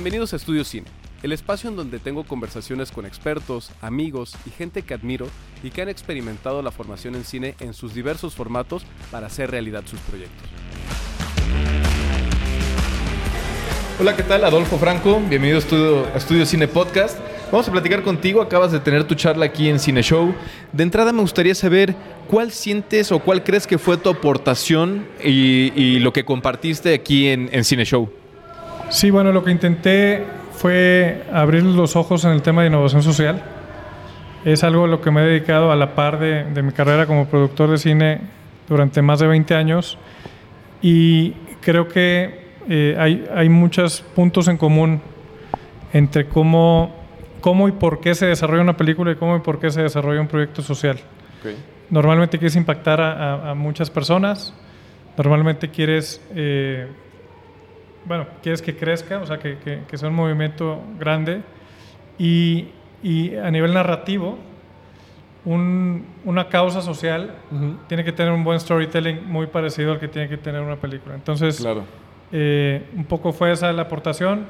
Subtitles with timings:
[0.00, 0.86] Bienvenidos a Estudio Cine,
[1.22, 5.26] el espacio en donde tengo conversaciones con expertos, amigos y gente que admiro
[5.62, 9.82] y que han experimentado la formación en cine en sus diversos formatos para hacer realidad
[9.84, 10.48] sus proyectos.
[14.00, 14.42] Hola, ¿qué tal?
[14.42, 17.18] Adolfo Franco, bienvenido a Estudio, Cine Podcast.
[17.52, 20.34] Vamos a platicar contigo, acabas de tener tu charla aquí en Cine Show.
[20.72, 21.94] De entrada me gustaría saber
[22.26, 27.28] cuál sientes o cuál crees que fue tu aportación y, y lo que compartiste aquí
[27.28, 28.10] en, en Cine Show.
[28.90, 33.40] Sí, bueno, lo que intenté fue abrir los ojos en el tema de innovación social.
[34.44, 37.06] Es algo a lo que me he dedicado a la par de, de mi carrera
[37.06, 38.20] como productor de cine
[38.68, 39.96] durante más de 20 años
[40.82, 45.00] y creo que eh, hay, hay muchos puntos en común
[45.92, 46.92] entre cómo,
[47.40, 50.20] cómo y por qué se desarrolla una película y cómo y por qué se desarrolla
[50.20, 50.98] un proyecto social.
[51.38, 51.56] Okay.
[51.90, 54.52] Normalmente quieres impactar a, a, a muchas personas,
[55.16, 56.20] normalmente quieres...
[56.34, 56.88] Eh,
[58.04, 61.42] bueno, quieres que crezca, o sea, que, que, que sea un movimiento grande.
[62.18, 62.68] Y,
[63.02, 64.38] y a nivel narrativo,
[65.44, 67.76] un, una causa social uh -huh.
[67.88, 71.14] tiene que tener un buen storytelling muy parecido al que tiene que tener una película.
[71.14, 71.84] Entonces, claro.
[72.32, 74.46] eh, un poco fue esa la aportación.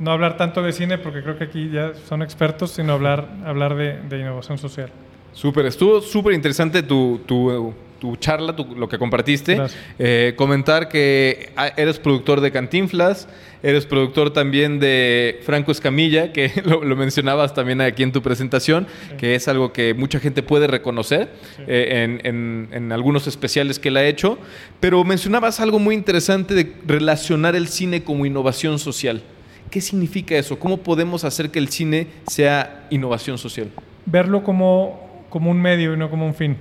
[0.00, 3.74] No hablar tanto de cine, porque creo que aquí ya son expertos, sino hablar, hablar
[3.74, 4.90] de, de innovación social.
[5.32, 9.60] Súper, estuvo súper interesante tu, tu, tu charla, tu, lo que compartiste.
[9.98, 13.28] Eh, comentar que eres productor de Cantinflas,
[13.62, 18.86] eres productor también de Franco Escamilla, que lo, lo mencionabas también aquí en tu presentación,
[19.08, 19.16] sí.
[19.16, 21.62] que es algo que mucha gente puede reconocer sí.
[21.66, 24.38] eh, en, en, en, algunos especiales que él ha hecho.
[24.80, 29.22] Pero mencionabas algo muy interesante de relacionar el cine como innovación social.
[29.70, 30.58] ¿Qué significa eso?
[30.58, 33.68] ¿Cómo podemos hacer que el cine sea innovación social?
[34.06, 36.56] Verlo como, como un medio y no como un fin.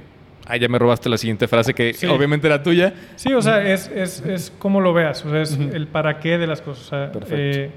[0.50, 2.08] Ah, ya me robaste la siguiente frase que sí.
[2.08, 2.94] obviamente era tuya.
[3.18, 5.74] Sí, o sea, es, es, es como lo veas, o sea, es uh -huh.
[5.76, 6.86] el para qué de las cosas.
[6.86, 7.70] O sea, eh,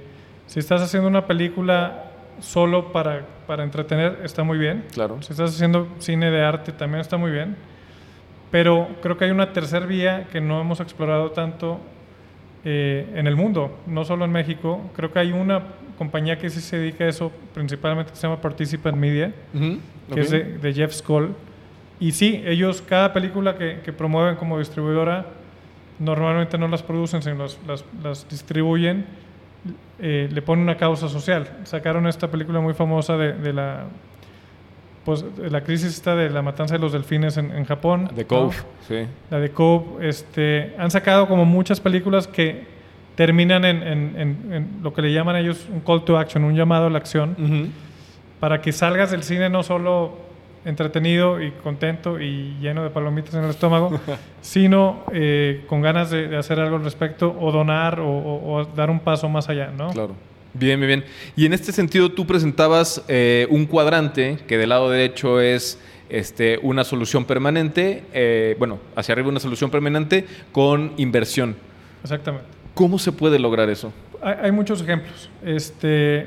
[0.47, 2.05] si estás haciendo una película
[2.39, 4.85] solo para, para entretener, está muy bien.
[4.93, 5.21] Claro.
[5.21, 7.57] Si estás haciendo cine de arte, también está muy bien.
[8.53, 11.81] Pero creo que hay una tercera vía que no hemos explorado tanto
[12.65, 14.91] eh, en el mundo, no solo en México.
[14.95, 15.63] Creo que hay una
[15.99, 19.79] compañía que sí se dedica a eso, principalmente que se llama Participant Media, uh -huh.
[20.09, 20.23] que okay.
[20.25, 21.35] es de, de Jeff Skoll.
[22.01, 25.27] Y sí, ellos, cada película que, que, promueven como distribuidora,
[25.99, 29.05] normalmente no las producen, sino las, las, las distribuyen,
[29.99, 31.59] eh, le ponen una causa social.
[31.65, 33.85] Sacaron esta película muy famosa de, de la
[35.05, 38.11] pues, de la crisis esta de la matanza de los delfines en, en Japón.
[38.15, 38.65] De Cove, ¿no?
[38.87, 39.07] sí.
[39.31, 40.09] La de Cove.
[40.09, 42.65] Este, han sacado como muchas películas que
[43.15, 46.87] terminan en, en, en, lo que le llaman ellos un call to action, un llamado
[46.87, 47.69] a la acción, uh -huh.
[48.39, 50.30] para que salgas del cine no solo
[50.65, 53.99] entretenido y contento y lleno de palomitas en el estómago,
[54.41, 58.65] sino eh, con ganas de, de, hacer algo al respecto o donar o, o, o,
[58.65, 59.91] dar un paso más allá, ¿no?
[59.91, 60.15] Claro.
[60.53, 61.05] Bien, bien, bien.
[61.37, 65.79] Y en este sentido tú presentabas eh, un cuadrante que del lado derecho es
[66.09, 71.55] este, una solución permanente, eh, bueno, hacia arriba una solución permanente con inversión.
[72.03, 72.49] Exactamente.
[72.75, 73.93] ¿Cómo se puede lograr eso?
[74.21, 75.31] Hay, hay muchos ejemplos.
[75.45, 76.27] Este,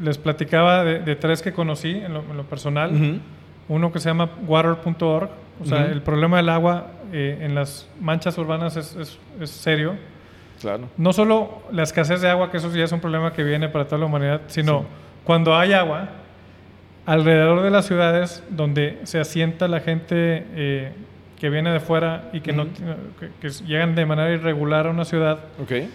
[0.00, 2.92] les platicaba de, de, tres que conocí en lo, en lo personal.
[2.92, 3.20] Uh -huh.
[3.68, 5.30] Uno que se llama water.org.
[5.60, 5.92] O sea, uh -huh.
[5.92, 9.96] el problema del agua eh, en las manchas urbanas es, es, es, serio.
[10.60, 10.88] Claro.
[10.96, 13.84] No solo la escasez de agua, que eso ya es un problema que viene para
[13.84, 14.86] toda la humanidad, sino sí.
[15.24, 16.08] cuando hay agua,
[17.06, 20.92] alrededor de las ciudades donde se asienta la gente eh,
[21.38, 22.56] que viene de fuera y que, uh -huh.
[22.56, 25.38] no, que, que, llegan de manera irregular a una ciudad.
[25.62, 25.88] Okay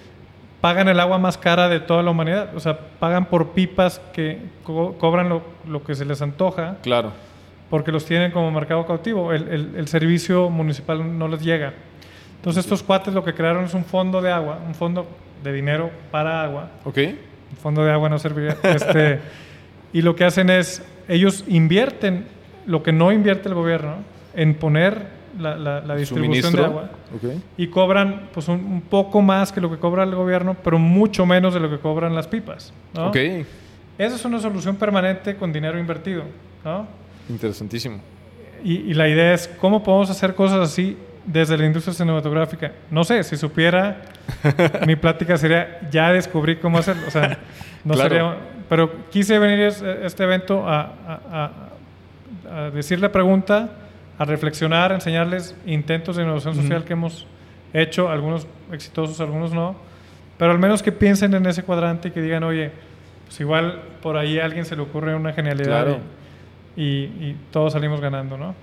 [0.63, 2.55] pagan el agua más cara de toda la humanidad.
[2.55, 6.77] O sea, pagan por pipas que co cobran lo, lo, que se les antoja.
[6.81, 7.11] Claro.
[7.69, 9.33] Porque los tienen como mercado cautivo.
[9.33, 11.73] El, el, el servicio municipal no les llega.
[12.37, 15.05] Entonces, estos cuates lo que crearon es un fondo de agua, un fondo
[15.43, 16.69] de dinero para agua.
[16.85, 16.97] Ok.
[17.51, 18.55] Un fondo de agua no serviría.
[18.63, 19.19] este,
[19.91, 22.25] y lo que hacen es, ellos invierten
[22.65, 23.95] lo que no invierte el gobierno
[24.33, 25.07] en poner
[25.37, 27.41] la, la, la distribución de agua okay.
[27.57, 31.25] y cobran pues un, un, poco más que lo que cobra el gobierno, pero mucho
[31.25, 32.73] menos de lo que cobran las pipas.
[32.93, 33.09] ¿no?
[33.09, 33.45] Okay.
[33.97, 36.23] Esa es una solución permanente con dinero invertido.
[36.63, 36.87] ¿no?
[37.29, 37.99] Interesantísimo.
[38.63, 42.71] Y, y, la idea es cómo podemos hacer cosas así desde la industria cinematográfica.
[42.89, 44.01] No sé, si supiera,
[44.87, 47.03] mi plática sería, ya descubrí cómo hacerlo.
[47.07, 47.39] O sea,
[47.83, 48.09] no claro.
[48.09, 48.37] sería...
[48.69, 49.67] Pero quise venir a
[50.05, 51.51] este evento a, a,
[52.49, 53.82] a, a decir la pregunta
[54.17, 56.87] a reflexionar, a enseñarles intentos de innovación social uh -huh.
[56.87, 57.27] que hemos
[57.73, 59.75] hecho, algunos exitosos, algunos no,
[60.37, 62.71] pero al menos que piensen en ese cuadrante y que digan, oye,
[63.25, 65.99] pues igual por ahí a alguien se le ocurre una genialidad claro.
[66.75, 68.55] y, y, y, todos salimos ganando, ¿no?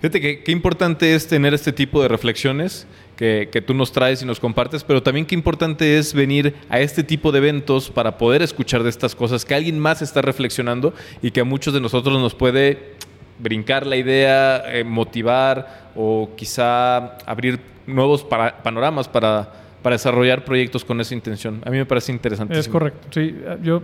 [0.00, 2.86] Fíjate que qué importante es tener este tipo de reflexiones
[3.16, 6.80] que, que, tú nos traes y nos compartes, pero también qué importante es venir a
[6.80, 10.92] este tipo de eventos para poder escuchar de estas cosas, que alguien más está reflexionando
[11.22, 12.96] y que a muchos de nosotros nos puede
[13.38, 19.48] brincar la idea, eh, motivar o quizá abrir nuevos para, panoramas para,
[19.82, 21.62] para desarrollar proyectos con esa intención.
[21.64, 22.58] A mí me parece interesante.
[22.58, 23.08] Es correcto.
[23.10, 23.82] Sí, yo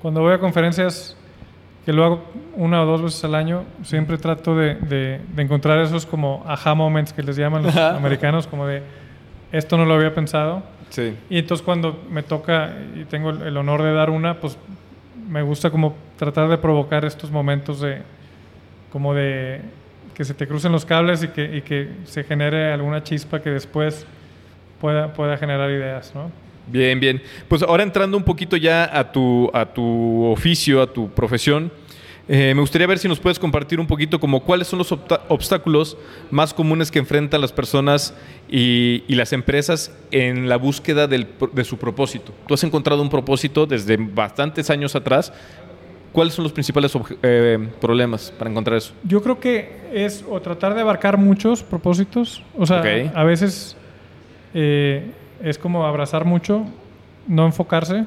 [0.00, 1.16] cuando voy a conferencias
[1.84, 2.24] que lo hago
[2.56, 7.12] una o dos veces al año, siempre trato de, de, encontrar esos como aha moments
[7.12, 8.82] que les llaman los americanos, como de
[9.52, 10.62] esto no lo había pensado.
[10.90, 11.16] Sí.
[11.30, 14.58] Y entonces cuando me toca y tengo el honor de dar una, pues
[15.28, 18.02] me gusta como tratar de provocar estos momentos de
[18.90, 19.60] como de
[20.14, 23.50] que se te crucen los cables y que, y que se genere alguna chispa que
[23.50, 24.06] después
[24.80, 26.30] pueda, pueda generar ideas, ¿no?
[26.68, 27.22] Bien, bien.
[27.48, 31.70] Pues ahora entrando un poquito ya a tu, a tu oficio, a tu profesión,
[32.28, 35.96] eh, me gustaría ver si nos puedes compartir un poquito como cuáles son los obstáculos
[36.32, 38.14] más comunes que enfrentan las personas
[38.48, 42.32] y, y las empresas en la búsqueda del, de su propósito.
[42.48, 45.32] Tú has encontrado un propósito desde bastantes años atrás.
[46.16, 46.90] ¿Cuáles son los principales
[47.22, 48.92] eh, problemas para encontrar eso?
[49.04, 52.42] Yo creo que es o tratar de abarcar muchos propósitos.
[52.58, 52.82] O sea,
[53.14, 53.76] a veces...
[54.54, 56.64] Eh, es como abrazar mucho,
[57.26, 58.06] no enfocarse.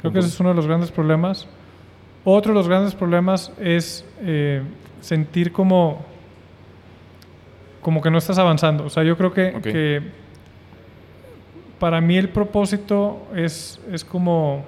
[0.00, 1.48] Creo que ese es uno de los grandes problemas.
[2.24, 4.62] Otro de los grandes problemas es eh,
[5.00, 6.04] sentir como,
[7.80, 8.84] como que no estás avanzando.
[8.84, 10.02] O sea, yo creo que, que
[11.78, 14.64] para mí el propósito es, es como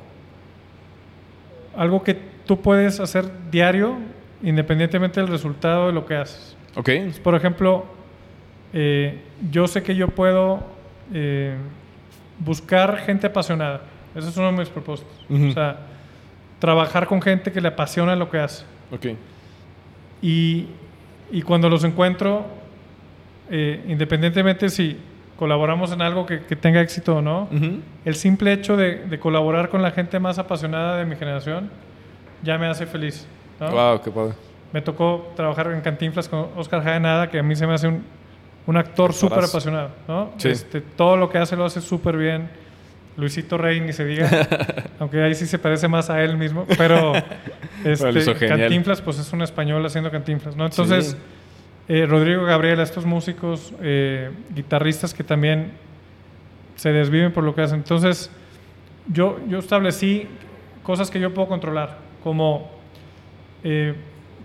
[1.77, 3.97] algo que tú puedes hacer diario
[4.43, 6.57] independientemente del resultado de lo que haces.
[6.75, 6.91] Ok.
[7.23, 7.87] por ejemplo,
[8.73, 10.61] eh, yo sé que yo puedo
[11.13, 11.57] eh,
[12.39, 13.83] buscar gente apasionada.
[14.15, 15.15] Ese es uno de mis propósitos.
[15.31, 15.81] O sea,
[16.59, 18.65] trabajar con gente que le apasiona lo que hace.
[18.91, 19.17] Okay.
[20.23, 20.67] Y,
[21.31, 22.47] y cuando los encuentro,
[23.51, 24.97] eh, independientemente si
[25.37, 27.49] colaboramos en algo que, tenga éxito o no,
[28.05, 31.71] el simple hecho de, colaborar con la gente más apasionada de mi generación
[32.43, 33.27] ya me hace feliz.
[33.61, 34.35] Wow, qué padre.
[34.73, 38.05] Me tocó trabajar en Cantinflas con Oscar Jaenada, que a mí se me hace un,
[38.67, 40.33] un actor súper apasionado, ¿no?
[40.45, 42.51] Este, todo lo que hace lo hace súper bien.
[43.17, 44.31] Luisito Rey, ni se diga,
[45.01, 47.15] aunque ahí sí se parece más a él mismo, pero
[47.85, 50.67] este, Cantinflas, pues es un español haciendo Cantinflas, ¿no?
[50.67, 51.17] Entonces,
[51.89, 55.73] eh, Rodrigo Gabriel, estos músicos, eh, guitarristas que también
[56.77, 57.79] se desviven por lo que hacen.
[57.79, 58.31] Entonces,
[59.09, 60.29] yo, yo establecí
[60.85, 62.71] cosas que yo puedo controlar, como
[63.65, 63.95] eh,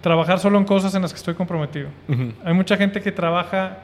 [0.01, 1.89] trabajar solo en cosas en las que estoy comprometido.
[2.43, 3.79] Hay mucha gente que trabaja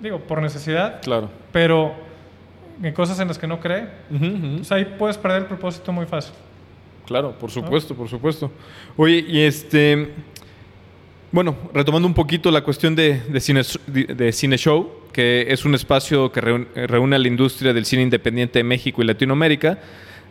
[0.00, 1.00] digo, por necesidad.
[1.02, 1.30] Claro.
[1.52, 1.94] Pero
[2.82, 6.34] en cosas en las que no cree, pues ahí puedes perder el propósito muy fácil.
[7.06, 8.50] Claro, por supuesto, por supuesto.
[8.96, 10.10] Oye, y este,
[11.30, 15.74] bueno, retomando un poquito la cuestión de, de, cine, de Cine Show, que es un
[15.74, 19.78] espacio que reúne a la industria del cine independiente de México y Latinoamérica,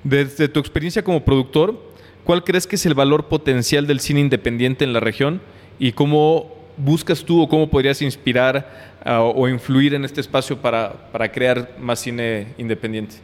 [0.03, 1.94] desde tu experiencia como productor,
[2.25, 5.39] ¿cuál crees que es el valor potencial del cine independiente en la región
[5.79, 11.31] y cómo buscas tú o cómo podrías inspirar o influir en este espacio para, para,
[11.31, 13.15] crear más cine independiente?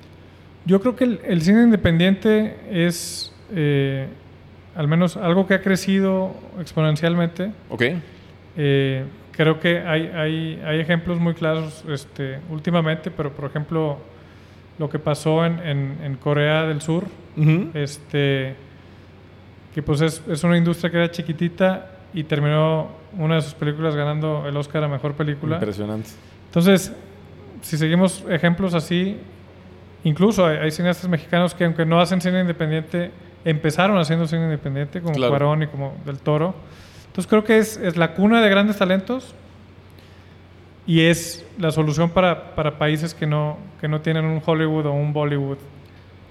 [0.66, 4.08] Yo creo que el, cine independiente es eh,
[4.76, 7.52] al menos algo que ha crecido exponencialmente.
[7.70, 7.84] Ok.
[8.58, 13.98] Eh, creo que hay, hay, hay, ejemplos muy claros este, últimamente, pero por ejemplo
[14.78, 17.06] lo que pasó en, en, Corea del Sur,
[17.74, 18.56] este,
[19.74, 23.96] que pues es, es una industria que era chiquitita y terminó una de sus películas
[23.96, 25.56] ganando el Oscar a Mejor Película.
[25.56, 26.10] Impresionante.
[26.48, 26.94] Entonces,
[27.62, 29.18] si seguimos ejemplos así,
[30.04, 33.12] incluso hay, cineastas mexicanos que aunque no hacen cine independiente,
[33.46, 36.54] empezaron haciendo cine independiente, como Cuarón y como Del Toro.
[37.08, 39.36] Entonces creo que es, es, la cuna de grandes talentos
[40.88, 44.94] y es la solución para, para, países que no, que no tienen un Hollywood o
[44.94, 45.58] un Bollywood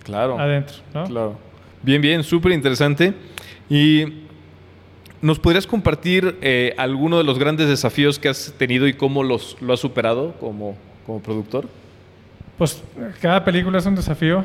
[0.02, 0.76] claro, adentro.
[0.94, 1.04] ¿no?
[1.04, 1.49] Claro.
[1.82, 3.14] Bien, bien, súper interesante.
[3.68, 4.04] Y
[5.22, 9.60] ¿Nos podrías compartir eh, alguno de los grandes desafíos que has tenido y cómo los,
[9.60, 11.68] lo has superado como, como productor?
[12.56, 12.82] Pues
[13.20, 14.42] cada película es un desafío.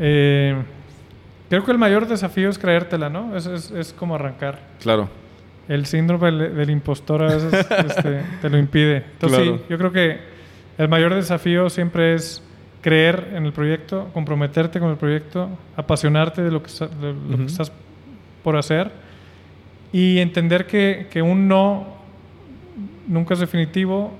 [0.00, 0.56] Eh,
[1.48, 3.36] creo que el mayor desafío es creértela, ¿no?
[3.36, 4.58] Es, es, es como arrancar.
[4.80, 5.08] Claro.
[5.68, 7.52] El síndrome del, impostor a veces
[7.86, 9.04] este, te lo impide.
[9.12, 10.18] Entonces, sí, yo creo que
[10.76, 12.42] el mayor desafío siempre es
[12.86, 17.46] creer en el proyecto, comprometerte con el proyecto, apasionarte de lo que, de lo que
[17.46, 17.72] estás
[18.44, 18.92] por hacer
[19.92, 21.84] y entender que, que un no
[23.08, 24.12] nunca es definitivo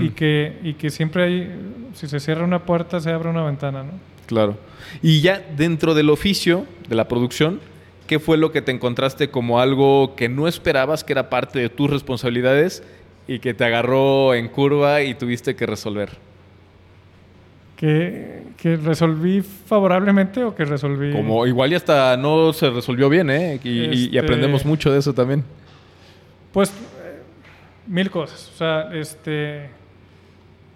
[0.00, 1.54] y, que, y que siempre hay,
[1.92, 3.92] si se cierra una puerta, se abre una ventana, ¿no?
[4.24, 4.56] Claro.
[5.02, 7.60] Y ya dentro del oficio, de la producción,
[8.06, 11.68] ¿qué fue lo que te encontraste como algo que no esperabas, que era parte de
[11.68, 12.82] tus responsabilidades
[13.26, 16.26] y que te agarró en curva y tuviste que resolver?
[17.78, 21.12] ¿Que, que resolví favorablemente o que resolví...?
[21.12, 23.60] Como igual y hasta no se resolvió bien, ¿eh?
[23.62, 25.44] Y, y Este- aprendemos mucho de eso también.
[26.52, 27.22] Pues eh,
[27.86, 28.50] mil cosas.
[28.52, 29.70] O sea, este,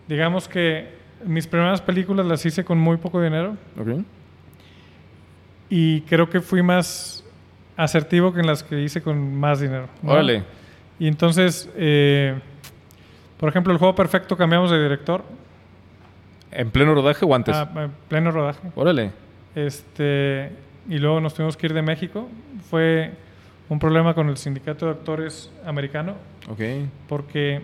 [0.06, 0.90] digamos que
[1.26, 4.04] mis primeras películas las hice con muy poco dinero Ok.
[5.70, 7.24] y creo que fui más
[7.76, 9.88] asertivo que en las que hice con más dinero.
[10.02, 10.12] ¿no?
[10.12, 10.44] Órale.
[11.00, 12.34] Y entonces, eh,
[13.38, 15.24] por ejemplo, el juego perfecto cambiamos de director
[16.52, 17.54] ¿En pleno rodaje o antes?
[17.54, 18.60] a, a pleno rodaje.
[18.74, 19.10] Órale.
[19.54, 20.50] Este,
[20.88, 22.28] y luego nos tuvimos que ir de México.
[22.70, 23.12] Fue
[23.68, 26.14] un problema con el sindicato de actores americano
[26.50, 26.60] Ok.
[27.08, 27.62] porque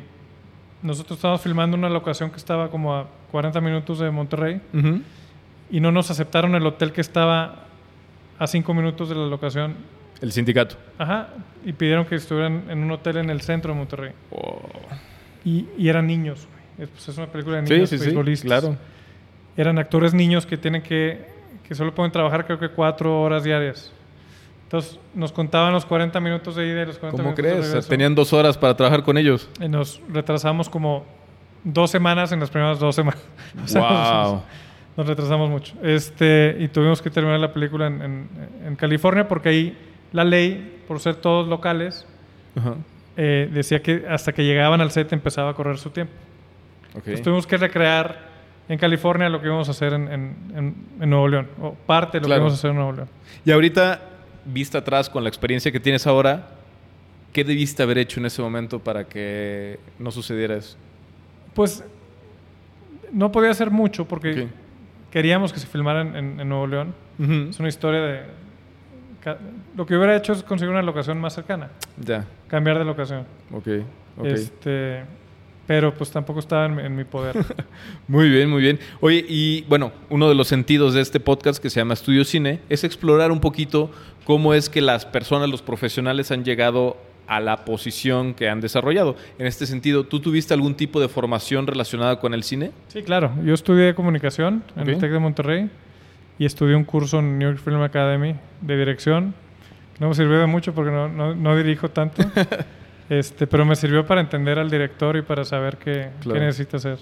[0.82, 4.60] nosotros estábamos filmando una locación que estaba como a 40 minutos de Monterrey
[5.70, 7.64] y no nos aceptaron el hotel que estaba
[8.38, 9.74] a 5 minutos de la locación.
[10.22, 10.76] El sindicato.
[10.98, 11.28] Ajá,
[11.64, 14.12] y pidieron que estuvieran en un hotel en el centro de Monterrey.
[14.30, 14.60] Oh.
[15.44, 16.46] Y, y eran niños.
[16.78, 18.04] Es, pues, es una película de Sí, niños sí, sí.
[18.06, 18.60] beisbolistas.
[18.60, 18.76] Claro.
[19.56, 21.24] Eran actores niños que tienen que,
[21.66, 23.92] que solo pueden trabajar creo que cuatro horas diarias.
[24.64, 27.66] Entonces nos contaban los 40 minutos de ida y los 40 ¿Cómo minutos de crees?
[27.68, 27.88] Regreso.
[27.88, 29.48] tenían dos horas para trabajar con ellos.
[29.60, 31.04] Y nos retrasamos como
[31.64, 33.20] dos semanas en las primeras dos semanas.
[33.64, 34.32] O sea, wow.
[34.34, 34.42] nos,
[34.98, 35.74] nos retrasamos mucho.
[35.82, 38.28] Este, y tuvimos que terminar la película en, en-
[38.66, 39.78] en California porque ahí
[40.12, 42.06] la ley, por ser todos locales,
[42.54, 42.74] Ajá.
[43.16, 46.12] eh, decía que hasta que llegaban al set empezaba a correr su tiempo.
[46.90, 46.96] Ok.
[46.98, 48.28] Entonces tuvimos que recrear
[48.68, 52.18] en California lo que íbamos a hacer en, en- en- en Nuevo León, o parte
[52.18, 52.40] de lo Claro.
[52.40, 53.08] que íbamos a hacer en Nuevo León.
[53.44, 54.00] Y ahorita,
[54.44, 56.48] vista atrás con la experiencia que tienes ahora,
[57.32, 60.76] ¿qué debiste haber hecho en ese momento para que no sucediera eso?
[61.54, 61.84] Pues
[63.12, 64.48] no podía hacer mucho porque Ok.
[65.10, 66.94] queríamos que se filmara en, Nuevo León.
[67.18, 67.50] Ujú.
[67.50, 68.22] Es una historia de...
[69.76, 71.70] Lo que hubiera hecho es conseguir una locación más cercana,
[72.02, 72.24] Ya.
[72.48, 73.24] cambiar de locación.
[73.52, 73.66] Ok.
[74.16, 74.24] ok.
[74.26, 75.02] Este,
[75.68, 77.36] pero pues tampoco estaba en, mi- en mi poder.
[78.08, 78.80] Muy bien, muy bien.
[79.00, 82.60] Oye, y bueno, uno de los sentidos de este podcast que se llama Estudio Cine
[82.70, 83.90] es explorar un poquito
[84.24, 86.96] cómo es que las personas, los profesionales han llegado
[87.26, 89.14] a la posición que han desarrollado.
[89.38, 92.70] En este sentido, ¿tú tuviste algún tipo de formación relacionada con el cine?
[92.88, 93.30] sí, claro.
[93.44, 94.88] Yo estudié comunicación en Ok.
[94.88, 95.70] el TEC de Monterrey
[96.38, 99.34] y estudié un curso en New York Film Academy de dirección.
[100.00, 102.22] No me sirvió de mucho porque no, no- no dirijo tanto.
[103.08, 106.40] este, pero me sirvió para entender al director y para saber qué, qué Claro.
[106.40, 106.98] necesita hacer.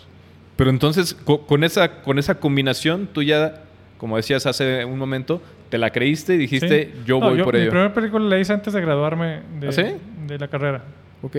[0.56, 3.62] Pero entonces, co- con esa, con esa combinación, tú ya,
[3.98, 7.02] como decías hace un momento, te la creíste y dijiste, Sí.
[7.06, 7.70] yo No, voy por Mi ello.
[7.70, 9.82] primera película la hice antes de graduarme de, ¿Ah, sí?
[10.26, 10.82] de la carrera.
[11.22, 11.36] Ok.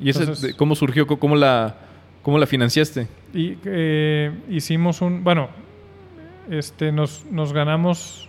[0.00, 1.06] ¿Y ese, Entonces- de- cómo surgió?
[1.06, 1.74] ¿Cómo la,
[2.22, 3.06] cómo la financiaste?
[3.34, 5.48] Y eh, hicimos un, bueno,
[6.50, 8.28] este, nos, nos ganamos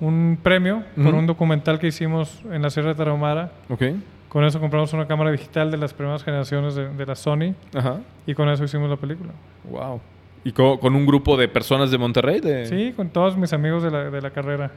[0.00, 1.16] un premio por Ujú.
[1.18, 3.52] un documental que hicimos en la Sierra de Tarahumara.
[3.68, 3.82] Ok.
[4.28, 8.00] Con eso compramos una cámara digital de las primeras generaciones de, de la Sony Ajá.
[8.26, 9.30] y con eso hicimos la película.
[9.70, 10.00] Wow.
[10.44, 12.40] ¿Y co- con, un grupo de personas de Monterrey?
[12.40, 12.66] De...
[12.66, 14.70] Sí, con todos mis amigos de la, de la carrera.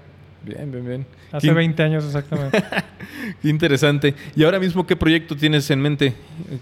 [0.44, 1.06] Bien, bien, bien.
[1.32, 2.64] Hace Qué- 20 años exactamente.
[3.42, 4.16] Qué interesante.
[4.36, 6.14] ¿Y ahora mismo qué proyecto tienes en mente?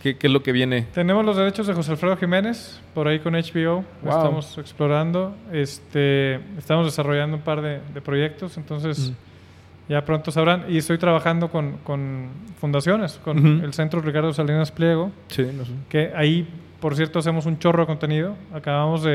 [0.04, 0.88] ¿Qué, qué es lo que viene?
[0.94, 3.86] Tenemos los derechos de José Alfredo Jiménez, por ahí con HBO.
[4.04, 4.18] Wow.
[4.18, 5.34] Estamos explorando.
[5.54, 9.14] Este, estamos desarrollando un par de, de proyectos, entonces Mm.
[9.90, 10.66] Ya pronto sabrán.
[10.70, 12.28] Y estoy trabajando con, con
[12.62, 15.72] fundaciones, con el Centro Ricardo Salinas Pliego, Sí, no sé.
[15.90, 16.48] que ahí,
[16.80, 18.36] por cierto, hacemos un chorro de contenido.
[18.54, 19.12] Acabamos de,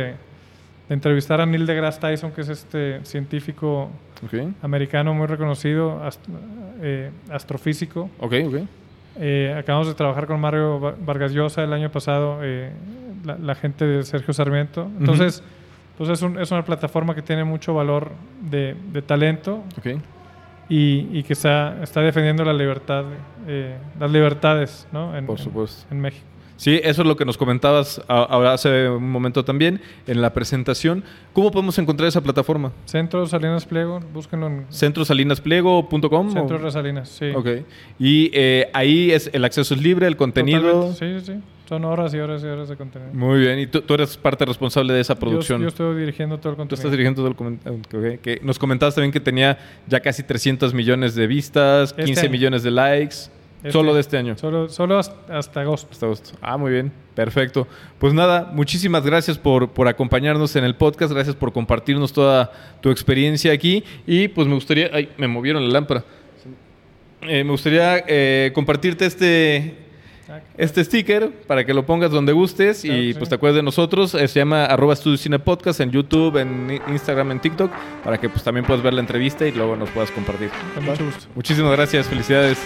[0.89, 3.89] de entrevistar a Neil deGrasse Tyson, que es este científico
[4.63, 6.21] americano muy reconocido, ast-
[6.83, 8.11] eh, astrofísico.
[9.17, 12.71] Eh, acabamos de trabajar con Mario Va- Vargas Llosa el año pasado, eh,
[13.25, 14.91] la, la gente de Sergio Sarmiento.
[14.99, 15.43] Entonces,
[15.97, 18.11] pues es, un- es una plataforma que tiene mucho valor
[18.51, 19.63] de, de talento.
[20.69, 23.05] Y, y que está, está defendiendo la libertad,
[23.47, 25.17] eh, las libertades ¿no?
[25.17, 25.87] en, Por en- supuesto.
[25.91, 26.25] en México.
[26.57, 31.03] Sí, eso es lo que nos comentabas ahora hace un momento también en la presentación.
[31.33, 32.71] ¿Cómo podemos encontrar esa plataforma?
[32.85, 36.33] Centro Salinas Pliego, búsquenlo en ¿Centrosalinaspliego.com?
[36.33, 37.31] Centro de Salinas, sí.
[37.35, 37.49] Ok.
[37.99, 40.61] Y eh, ahí es el acceso es libre, el contenido.
[40.93, 41.41] Totalmente, Sí, sí, sí.
[41.69, 43.11] Son horas y horas y horas de contenido.
[43.15, 43.59] Muy bien.
[43.59, 45.63] Y tú, tú eres parte responsable de esa Yo, producción.
[45.63, 46.75] yo estoy dirigiendo todo el Tú contenido.
[46.79, 47.79] estás dirigiendo todo el comentario.
[47.81, 52.21] ok, que nos comentabas también que tenía ya casi 300 millones de vistas, Este 15
[52.21, 52.31] año.
[52.31, 53.17] millones de likes.
[53.65, 54.37] Este- solo de este año.
[54.37, 55.89] Solo, solo hasta, hasta agosto.
[55.91, 56.31] Hasta agosto.
[56.43, 56.93] Ah, muy bien.
[57.15, 57.67] Perfecto.
[57.99, 61.13] Pues nada, muchísimas gracias por, por acompañarnos en el podcast.
[61.13, 62.53] Gracias por compartirnos toda
[62.83, 63.83] tu experiencia aquí.
[64.07, 64.91] Y pues me gustaría.
[64.93, 66.05] Ay, me movieron la lámpara.
[67.23, 69.79] Eh, me gustaría eh, compartirte este,
[70.59, 73.19] este sticker para que lo pongas donde gustes Claro y sí.
[73.19, 74.15] pues te acuerdes de nosotros.
[74.15, 77.73] Eh, se llama arroba Estudio Cine Podcast en YouTube, en Instagram, en TikTok,
[78.05, 80.51] para que pues también puedas ver la entrevista y luego nos puedas compartir.
[80.83, 81.27] Mucho gusto.
[81.35, 82.07] Muchísimas gracias.
[82.09, 82.59] Felicidades.